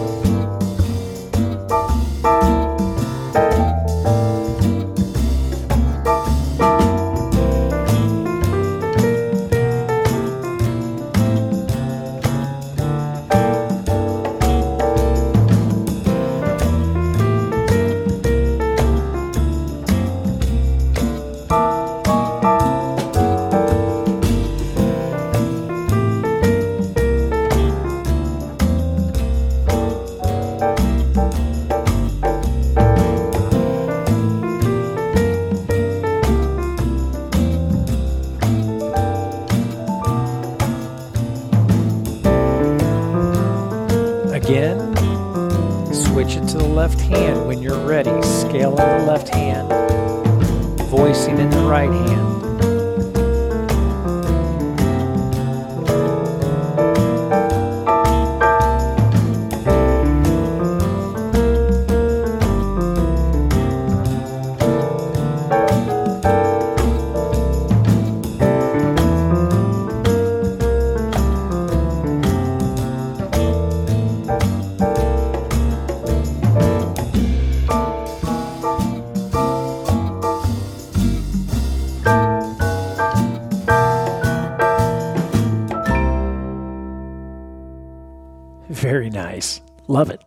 [88.86, 89.60] Very nice.
[89.88, 90.22] Love it.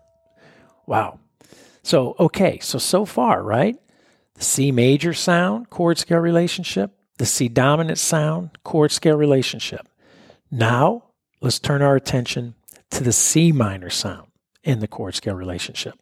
[0.85, 1.19] Wow.
[1.81, 3.77] So, okay, so so far, right?
[4.33, 9.87] The C major sound, chord scale relationship, the C dominant sound, chord scale relationship.
[10.51, 11.05] Now,
[11.39, 12.55] let's turn our attention
[12.91, 14.27] to the C minor sound
[14.61, 15.97] in the chord scale relationship.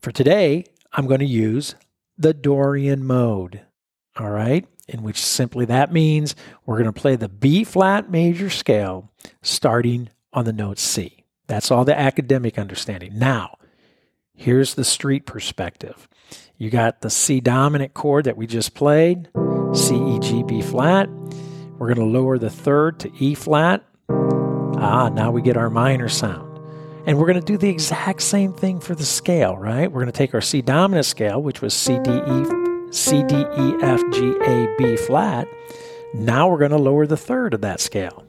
[0.00, 1.74] For today, I'm going to use
[2.16, 3.60] the Dorian mode,
[4.18, 4.66] all right?
[4.88, 6.34] In which simply that means
[6.64, 9.10] we're going to play the B flat major scale
[9.42, 11.21] starting on the note C.
[11.52, 13.18] That's all the academic understanding.
[13.18, 13.58] Now,
[14.34, 16.08] here's the street perspective.
[16.56, 19.28] You got the C dominant chord that we just played,
[19.74, 21.10] C, E, G, B flat.
[21.76, 23.84] We're going to lower the third to E flat.
[24.08, 26.58] Ah, now we get our minor sound.
[27.06, 29.92] And we're going to do the exact same thing for the scale, right?
[29.92, 32.44] We're going to take our C dominant scale, which was C, D, E,
[32.92, 35.46] C, D, E, F, G, A, B flat.
[36.14, 38.24] Now we're going to lower the third of that scale.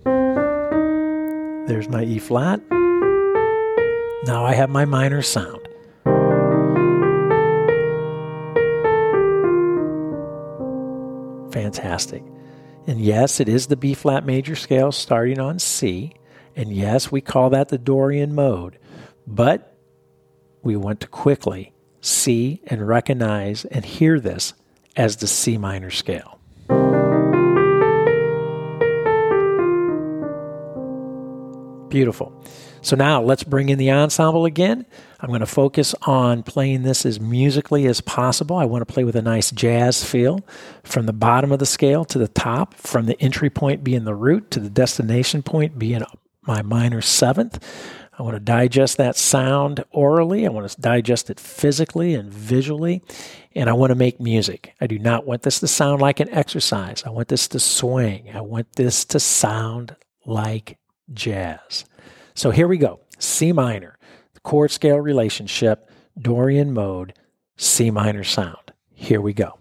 [1.67, 2.59] There's my E flat.
[4.25, 5.59] Now I have my minor sound.
[11.51, 12.23] Fantastic.
[12.87, 16.13] And yes, it is the B flat major scale starting on C.
[16.55, 18.79] And yes, we call that the Dorian mode.
[19.27, 19.77] But
[20.61, 24.53] we want to quickly see and recognize and hear this
[24.95, 26.39] as the C minor scale.
[31.93, 32.33] Beautiful.
[32.81, 34.87] So now let's bring in the ensemble again.
[35.19, 38.55] I'm going to focus on playing this as musically as possible.
[38.55, 40.39] I want to play with a nice jazz feel
[40.83, 44.15] from the bottom of the scale to the top, from the entry point being the
[44.15, 46.01] root to the destination point being
[46.47, 47.63] my minor seventh.
[48.17, 50.47] I want to digest that sound aurally.
[50.47, 53.03] I want to digest it physically and visually.
[53.55, 54.73] And I want to make music.
[54.81, 57.03] I do not want this to sound like an exercise.
[57.05, 58.31] I want this to swing.
[58.33, 60.79] I want this to sound like
[61.11, 61.85] jazz.
[62.35, 63.97] So here we go C minor,
[64.33, 65.89] the chord scale relationship,
[66.19, 67.13] Dorian mode,
[67.57, 68.73] C minor sound.
[68.93, 69.57] Here we go.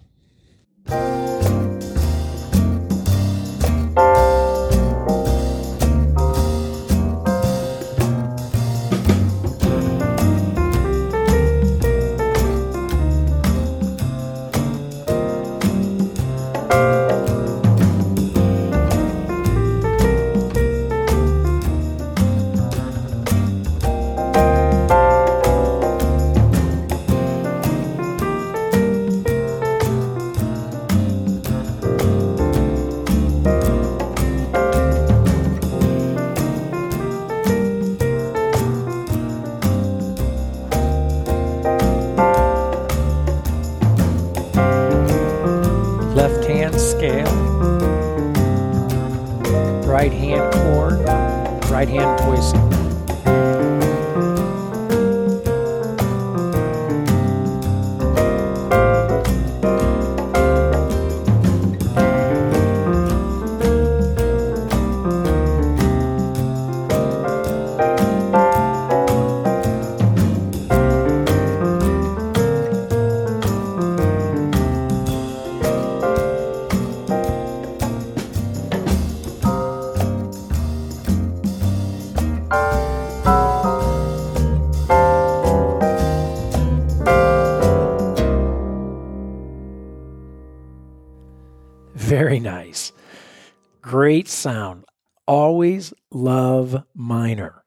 [96.10, 97.62] Love minor.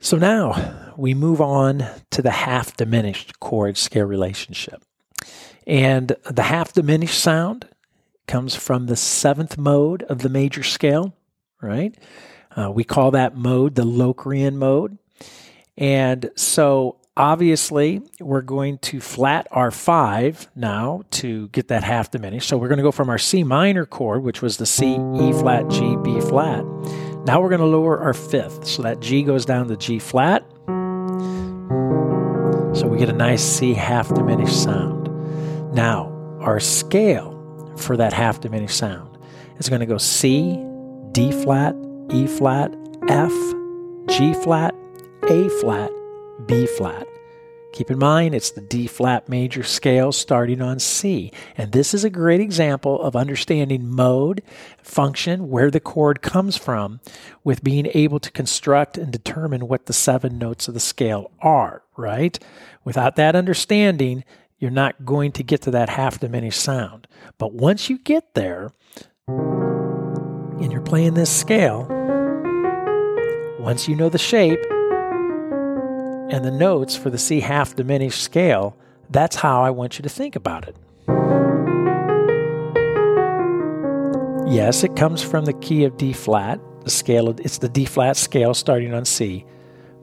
[0.00, 4.82] So now we move on to the half diminished chord scale relationship.
[5.66, 7.68] And the half diminished sound
[8.26, 11.14] comes from the seventh mode of the major scale,
[11.62, 11.96] right?
[12.54, 14.98] Uh, we call that mode the Locrian mode.
[15.76, 22.48] And so obviously we're going to flat our five now to get that half diminished.
[22.48, 25.32] So we're going to go from our C minor chord, which was the C, E
[25.32, 26.64] flat, G, B flat.
[27.24, 28.66] Now we're going to lower our fifth.
[28.66, 30.44] So that G goes down to G flat.
[32.76, 35.08] So we get a nice C half diminished sound.
[35.72, 37.32] Now, our scale
[37.76, 39.16] for that half diminished sound
[39.58, 40.58] is going to go C,
[41.12, 41.76] D flat,
[42.10, 42.74] E flat,
[43.08, 43.32] F,
[44.08, 44.74] G flat,
[45.28, 45.90] A flat,
[46.46, 47.06] B flat.
[47.72, 51.32] Keep in mind, it's the D flat major scale starting on C.
[51.56, 54.42] And this is a great example of understanding mode,
[54.80, 57.00] function, where the chord comes from,
[57.42, 61.82] with being able to construct and determine what the seven notes of the scale are,
[61.96, 62.38] right?
[62.84, 64.22] Without that understanding,
[64.58, 67.08] you're not going to get to that half diminished sound.
[67.38, 68.70] But once you get there,
[69.26, 71.88] and you're playing this scale,
[73.58, 74.60] once you know the shape,
[76.30, 78.76] and the notes for the C half diminished scale,
[79.10, 80.76] that's how I want you to think about it.
[84.46, 87.84] Yes, it comes from the key of D flat, the scale of, it's the D
[87.84, 89.44] flat scale starting on C,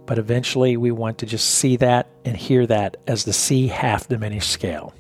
[0.06, 4.08] but eventually we want to just see that and hear that as the C half
[4.08, 4.94] diminished scale.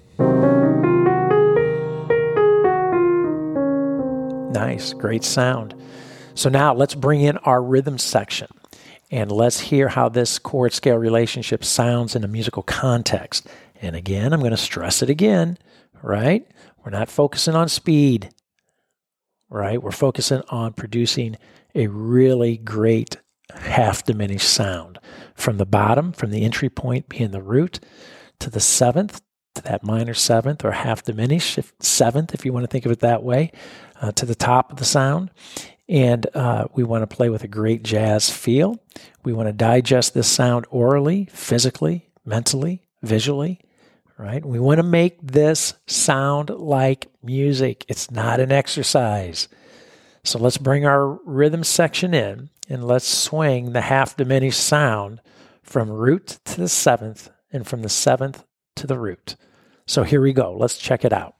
[4.51, 5.76] Nice, great sound.
[6.34, 8.47] So now let's bring in our rhythm section.
[9.12, 13.47] And let's hear how this chord scale relationship sounds in a musical context.
[13.82, 15.57] And again, I'm going to stress it again,
[16.01, 16.47] right?
[16.84, 18.30] We're not focusing on speed,
[19.49, 19.84] right?
[19.84, 21.36] We're focusing on producing
[21.76, 23.18] a really great
[23.53, 24.97] half diminished sound
[25.36, 27.82] from the bottom, from the entry point being the root,
[28.39, 29.22] to the seventh,
[29.55, 32.99] to that minor seventh or half diminished seventh, if you want to think of it
[32.99, 33.51] that way,
[34.01, 35.30] uh, to the top of the sound.
[35.89, 38.79] And uh, we want to play with a great jazz feel.
[39.23, 43.59] We want to digest this sound aurally, physically, mentally, visually,
[44.17, 44.45] right?
[44.45, 47.86] We want to make this sound like music.
[47.88, 49.47] It's not an exercise.
[50.23, 55.19] So let's bring our rhythm section in and let's swing the half diminished sound
[55.63, 58.43] from root to the seventh and from the seventh
[58.75, 59.36] to the root.
[59.88, 60.55] So here we go.
[60.55, 61.36] Let's check it out.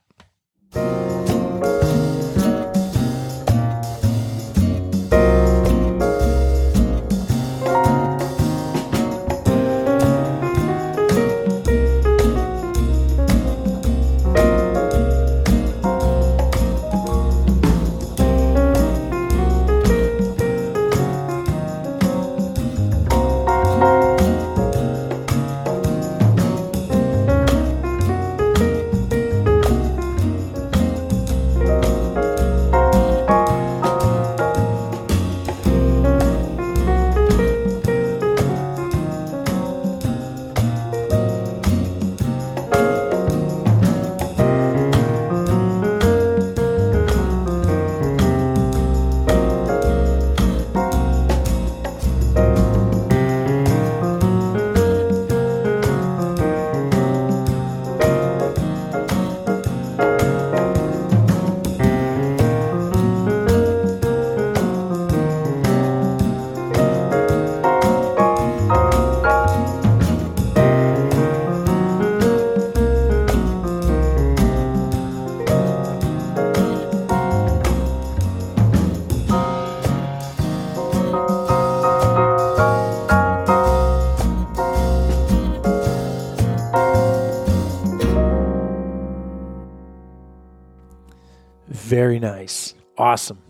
[91.92, 92.72] Very nice.
[92.96, 93.42] Awesome.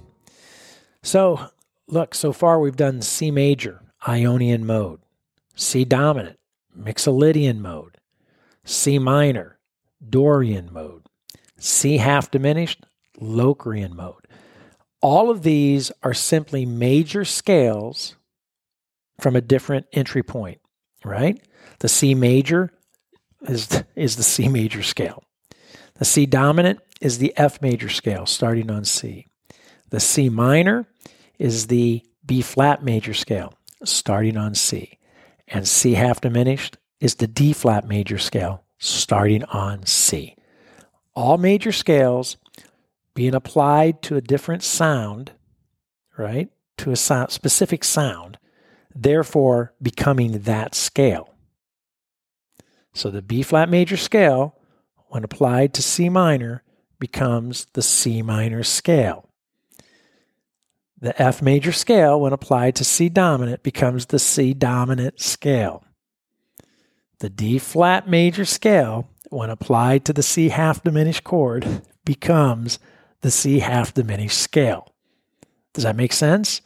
[1.05, 1.47] So,
[1.87, 4.99] look, so far we've done C major, Ionian mode,
[5.55, 6.41] C dominant,
[6.77, 7.99] Mixolydian mode,
[8.65, 9.61] C minor,
[10.05, 11.03] Dorian mode,
[11.57, 12.85] C half diminished,
[13.21, 14.27] Locrian mode.
[15.01, 18.17] All of these are simply major scales
[19.21, 20.61] from a different entry point,
[21.05, 21.41] right?
[21.79, 22.73] The C major
[23.43, 25.23] is, is the C major scale.
[25.95, 29.27] The C dominant is the F major scale starting on C.
[29.91, 30.87] The C minor
[31.39, 34.99] is the B flat major scale starting on C.
[35.49, 40.37] And C half diminished is the D flat major scale starting on C.
[41.15, 42.37] All major scales
[43.15, 45.33] being applied to a different sound,
[46.17, 46.49] right?
[46.79, 48.39] To a sound, specific sound,
[48.95, 51.35] therefore becoming that scale.
[52.95, 54.57] So the B flat major scale,
[55.09, 56.63] when applied to C minor,
[57.03, 59.29] becomes the C minor scale.
[61.01, 65.83] The F major scale, when applied to C dominant, becomes the C dominant scale.
[67.19, 72.79] The D flat major scale, when applied to the C half diminished chord, becomes
[73.23, 74.95] the C half diminished scale.
[75.73, 76.61] Does that make sense?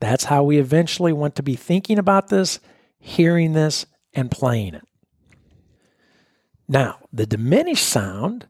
[0.00, 2.58] That's how we eventually want to be thinking about this,
[2.98, 4.88] hearing this, and playing it.
[6.66, 8.48] Now, the diminished sound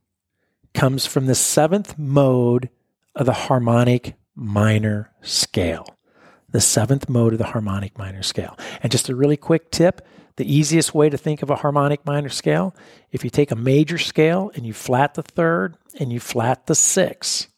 [0.74, 2.70] comes from the seventh mode
[3.14, 5.86] of the harmonic minor scale.
[6.50, 8.58] The seventh mode of the harmonic minor scale.
[8.82, 10.06] And just a really quick tip
[10.36, 12.74] the easiest way to think of a harmonic minor scale
[13.12, 16.74] if you take a major scale and you flat the third and you flat the
[16.74, 17.48] sixth,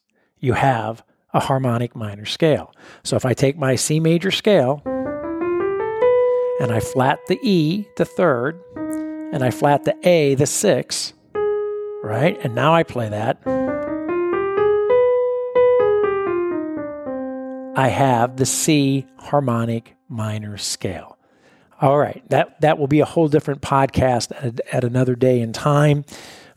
[0.40, 2.74] you have a harmonic minor scale.
[3.04, 4.82] So if I take my C major scale
[6.60, 8.60] and I flat the E, the third,
[9.32, 11.12] and I flat the A, the sixth,
[12.02, 12.38] right?
[12.42, 13.38] And now I play that.
[17.74, 21.16] I have the C harmonic minor scale.
[21.80, 25.52] All right, that, that will be a whole different podcast at, at another day in
[25.52, 26.04] time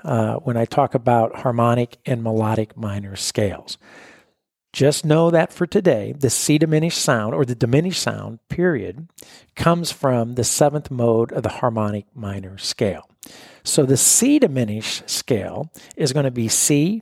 [0.04, 3.78] uh, when I talk about harmonic and melodic minor scales.
[4.72, 9.08] Just know that for today, the C diminished sound or the diminished sound, period,
[9.56, 13.10] comes from the seventh mode of the harmonic minor scale.
[13.64, 17.02] So the C diminished scale is going to be C,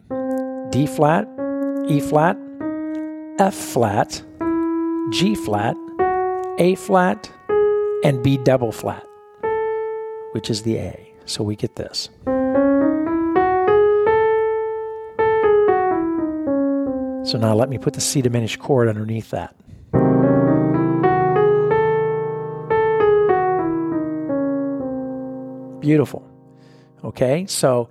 [0.69, 1.27] D flat,
[1.87, 2.37] E flat,
[3.39, 4.23] F flat,
[5.11, 5.75] G flat,
[6.59, 7.29] A flat,
[8.03, 9.05] and B double flat,
[10.31, 11.13] which is the A.
[11.25, 12.09] So we get this.
[17.25, 19.55] So now let me put the C diminished chord underneath that.
[25.83, 26.25] Beautiful.
[27.03, 27.89] Okay, so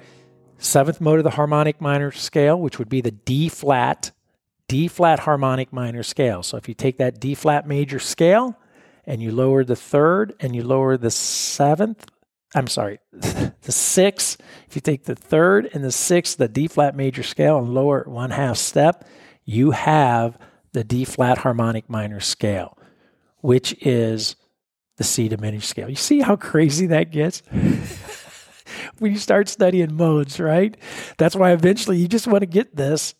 [0.56, 4.12] seventh mode of the harmonic minor scale, which would be the D flat,
[4.66, 6.42] D flat harmonic minor scale.
[6.42, 8.58] So if you take that D flat major scale
[9.04, 12.06] and you lower the third and you lower the seventh,
[12.54, 16.96] I'm sorry, the sixth, if you take the third and the sixth, the D flat
[16.96, 19.06] major scale, and lower it one half step,
[19.44, 20.38] you have
[20.72, 22.78] the D flat harmonic minor scale,
[23.42, 24.36] which is
[25.02, 25.88] the C diminished scale.
[25.90, 27.42] You see how crazy that gets?
[29.00, 30.76] when you start studying modes, right?
[31.18, 33.16] That's why eventually you just want to get this.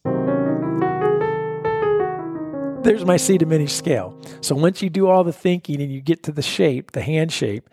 [2.85, 4.17] There's my C diminished scale.
[4.43, 7.33] So once you do all the thinking and you get to the shape, the hand
[7.33, 7.69] shape,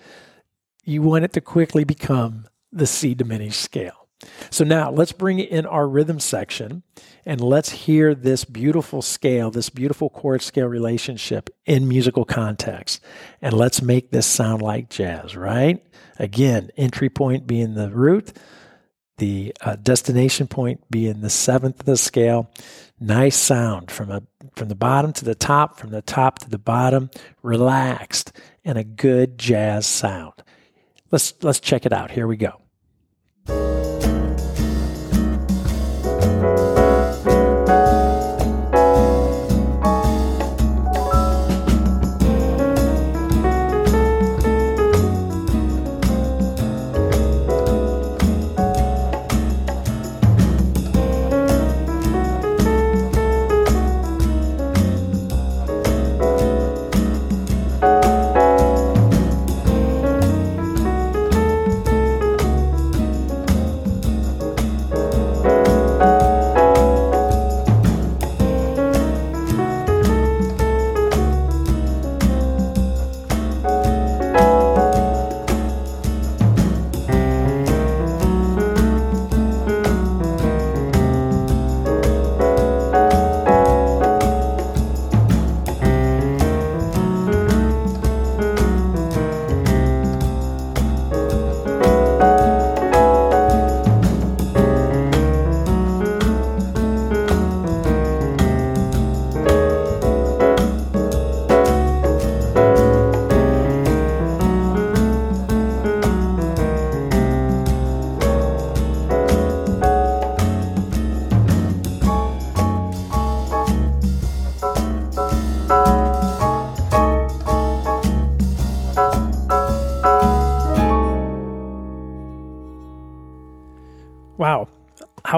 [0.84, 3.99] you want it to quickly become the C diminished scale.
[4.50, 6.84] So now let's bring in our rhythm section
[7.26, 13.02] and let's hear this beautiful scale, this beautiful chord scale relationship in musical context.
[13.42, 15.86] And let's make this sound like jazz, right?
[16.18, 18.34] Again, entry point being the root,
[19.20, 22.52] the uh, destination point being the seventh of the scale.
[23.00, 24.24] Nice sound from a
[24.56, 27.10] from the bottom to the top, from the top to the bottom,
[27.42, 28.34] relaxed,
[28.66, 30.34] and a good jazz sound.
[31.10, 32.12] Let's let's check it out.
[32.12, 32.62] Here we go.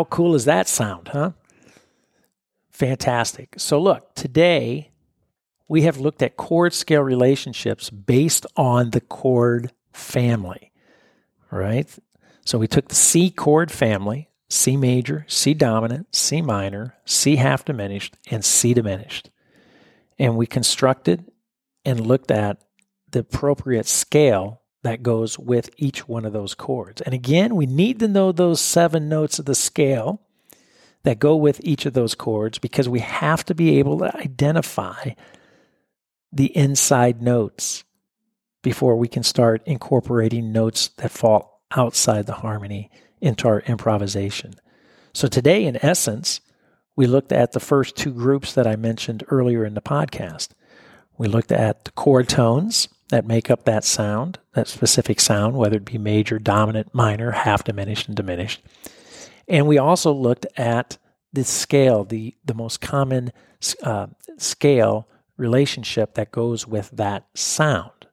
[0.02, 1.34] How cool is that sound, huh?
[2.72, 3.54] Fantastic.
[3.60, 4.90] So, look, today
[5.68, 10.72] we have looked at chord scale relationships based on the chord family,
[11.52, 11.88] right?
[12.44, 17.64] So, we took the C chord family C major, C dominant, C minor, C half
[17.64, 19.30] diminished, and C diminished.
[20.18, 21.32] And we constructed
[21.86, 22.58] and looked at
[23.12, 27.02] the appropriate scale that goes with each one of those chords.
[27.02, 30.22] And again, we need to know those seven notes of the scale
[31.04, 35.12] that go with each of those chords because we have to be able to identify
[36.32, 37.84] the inside notes
[38.62, 44.56] before we can start incorporating notes that fall outside the harmony into our improvisation.
[45.14, 46.42] So today, in essence,
[46.96, 50.50] we looked at the first two groups that I mentioned earlier in the podcast.
[51.18, 55.78] We looked at the chord tones that make up that sound, that specific sound, whether
[55.78, 58.62] it be major, dominant, minor, half diminished, and diminished.
[59.48, 60.98] And we also looked at
[61.34, 63.32] the scale, the, the most common
[63.84, 64.08] uh,
[64.38, 68.08] scale relationship that goes with that sound,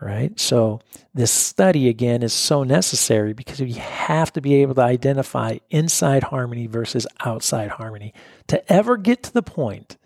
[0.00, 0.38] right?
[0.38, 0.80] So,
[1.14, 6.22] this study again is so necessary because we have to be able to identify inside
[6.24, 8.14] harmony versus outside harmony
[8.46, 9.98] to ever get to the point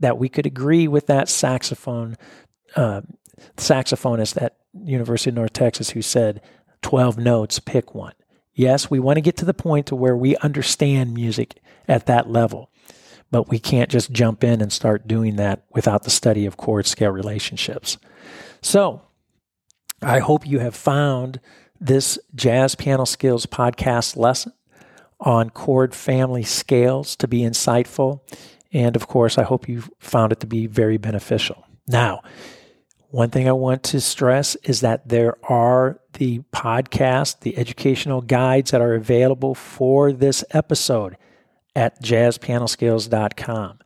[0.00, 2.16] that we could agree with that saxophone
[2.76, 3.00] uh,
[3.56, 6.40] saxophonist at University of North Texas who said
[6.82, 8.14] 12 notes, pick one.
[8.54, 12.30] Yes, we want to get to the point to where we understand music at that
[12.30, 12.70] level,
[13.30, 16.86] but we can't just jump in and start doing that without the study of chord
[16.86, 17.96] scale relationships.
[18.60, 19.02] So,
[20.02, 21.40] I hope you have found
[21.80, 24.52] this Jazz Piano Skills podcast lesson
[25.20, 28.20] on chord family scales to be insightful.
[28.72, 31.66] And of course, I hope you found it to be very beneficial.
[31.86, 32.22] Now,
[33.10, 38.70] one thing I want to stress is that there are the podcast, the educational guides
[38.70, 41.16] that are available for this episode
[41.74, 43.78] at jazzpianoskills.com.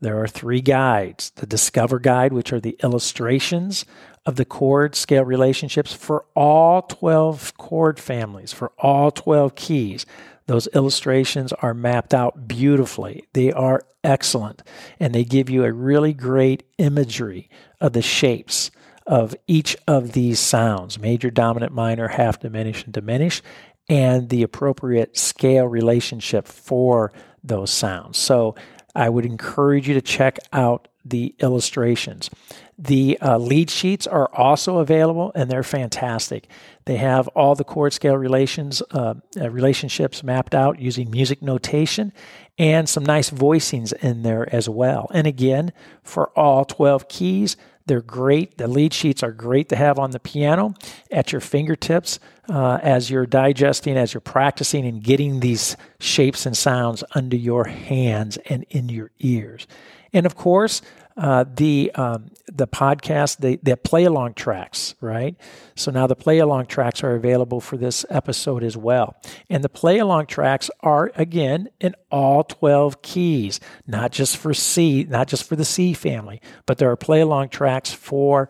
[0.00, 3.86] there are three guides the Discover Guide, which are the illustrations
[4.26, 10.04] of the chord scale relationships for all 12 chord families, for all 12 keys.
[10.46, 13.24] Those illustrations are mapped out beautifully.
[13.32, 14.62] They are excellent,
[15.00, 17.48] and they give you a really great imagery
[17.80, 18.70] of the shapes
[19.06, 23.42] of each of these sounds major, dominant, minor, half diminished, and diminished,
[23.88, 27.12] and the appropriate scale relationship for
[27.44, 28.18] those sounds.
[28.18, 28.56] So
[28.94, 32.30] I would encourage you to check out the illustrations.
[32.78, 36.48] The uh, lead sheets are also available, and they're fantastic.
[36.84, 42.12] They have all the chord scale relations uh, uh, relationships mapped out using music notation,
[42.58, 45.10] and some nice voicings in there as well.
[45.12, 48.58] And again, for all 12 keys, they're great.
[48.58, 50.74] The lead sheets are great to have on the piano
[51.10, 56.56] at your fingertips uh, as you're digesting, as you're practicing, and getting these shapes and
[56.56, 59.66] sounds under your hands and in your ears.
[60.12, 60.82] And of course,
[61.16, 65.34] uh, the um, the podcast, the, the play along tracks, right?
[65.74, 69.16] So now the play along tracks are available for this episode as well.
[69.50, 75.04] And the play along tracks are, again, in all 12 keys, not just for C,
[75.08, 78.48] not just for the C family, but there are play along tracks for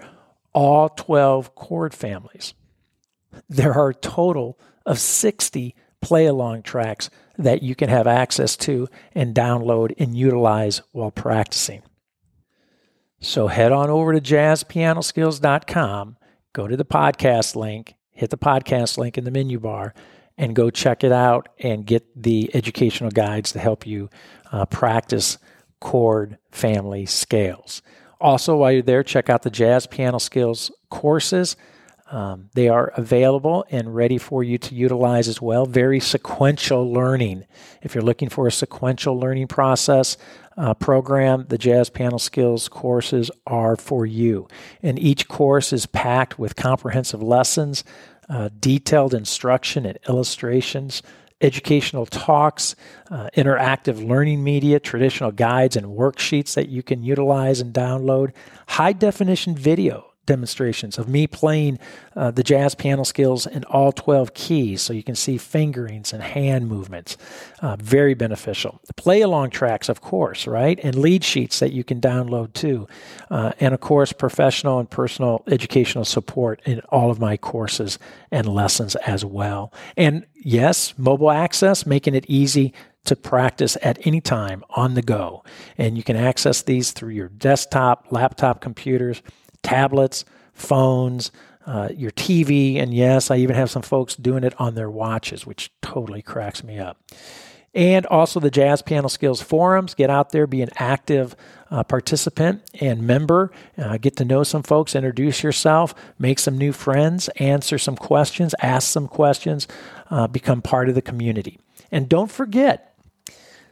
[0.53, 2.55] all 12 chord families.
[3.49, 8.89] There are a total of 60 play along tracks that you can have access to
[9.15, 11.83] and download and utilize while practicing.
[13.21, 16.17] So head on over to jazzpianoskills.com,
[16.53, 19.95] go to the podcast link, hit the podcast link in the menu bar,
[20.39, 24.11] and go check it out and get the educational guides to help you
[24.53, 25.39] uh, practice
[25.81, 27.83] chord family scales.
[28.21, 31.57] Also, while you're there, check out the Jazz Piano Skills courses.
[32.11, 35.67] Um, they are available and ready for you to utilize as well.
[35.67, 37.45] Very sequential learning.
[37.83, 40.17] If you're looking for a sequential learning process
[40.57, 44.49] uh, program, the Jazz Piano Skills courses are for you.
[44.83, 47.85] And each course is packed with comprehensive lessons,
[48.29, 51.03] uh, detailed instruction and illustrations,
[51.41, 52.75] educational talks,
[53.11, 58.33] uh, interactive learning media, traditional guides and worksheets that you can utilize and download,
[58.69, 61.79] high definition video demonstrations of me playing
[62.15, 66.23] uh, the jazz piano skills in all 12 keys so you can see fingerings and
[66.23, 67.17] hand movements.
[67.61, 68.81] Uh, very beneficial.
[68.97, 70.79] Play along tracks, of course, right?
[70.83, 72.89] And lead sheets that you can download too.
[73.31, 77.99] Uh, and of course, professional and personal educational support in all of my courses
[78.31, 79.73] and lessons as well.
[79.97, 82.75] And yes, mobile access, making it easy
[83.07, 85.43] to practice at any time on the go.
[85.79, 89.23] And you can access these through your desktop, laptop computers
[89.67, 91.31] tablets, phones,
[91.67, 95.45] uh, your TV, and yes, I even have some folks doing it on their watches,
[95.45, 96.99] which totally cracks me up.
[97.75, 99.93] And also the Jazz Piano Skills forums.
[99.93, 101.37] Get out there, be an active
[101.71, 103.51] uh, participant and member.
[103.77, 108.55] Uh, get to know some folks, introduce yourself, make some new friends, answer some questions,
[108.63, 109.69] ask some questions,
[110.09, 111.59] uh, become part of the community.
[111.91, 112.97] And don't forget,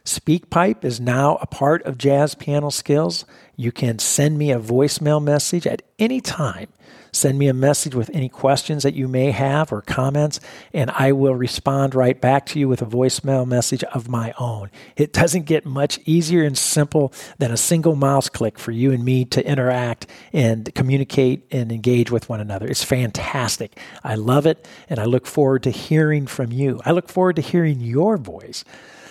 [0.05, 3.25] SpeakPipe is now a part of Jazz Piano Skills.
[3.55, 6.67] You can send me a voicemail message at any time.
[7.15, 10.41] Send me a message with any questions that you may have or comments,
[10.73, 14.69] and I will respond right back to you with a voicemail message of my own.
[14.97, 19.05] It doesn't get much easier and simple than a single mouse click for you and
[19.05, 22.67] me to interact and communicate and engage with one another.
[22.67, 23.79] It's fantastic.
[24.03, 26.81] I love it, and I look forward to hearing from you.
[26.83, 28.65] I look forward to hearing your voice.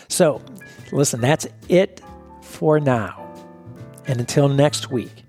[0.08, 0.42] So,
[0.92, 2.02] listen, that's it
[2.42, 3.23] for now.
[4.06, 5.24] And until next week,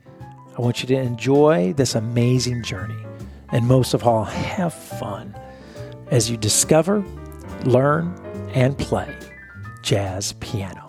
[0.57, 3.05] I want you to enjoy this amazing journey.
[3.49, 5.35] And most of all, have fun
[6.11, 7.03] as you discover,
[7.63, 8.13] learn,
[8.53, 9.15] and play
[9.81, 10.84] jazz piano.